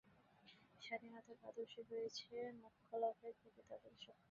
[0.81, 4.05] স্বাধীনতার আদর্শই হইতেছে মোক্ষলাভের প্রকৃত আদর্শ।